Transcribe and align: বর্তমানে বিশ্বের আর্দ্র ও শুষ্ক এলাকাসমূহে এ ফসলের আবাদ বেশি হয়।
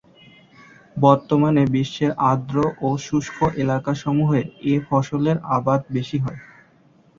বর্তমানে 0.97 1.63
বিশ্বের 1.75 2.11
আর্দ্র 2.29 2.57
ও 2.81 2.99
শুষ্ক 3.05 3.37
এলাকাসমূহে 3.63 4.41
এ 4.65 4.85
ফসলের 4.87 5.37
আবাদ 5.57 5.79
বেশি 5.95 6.17
হয়। 6.19 6.39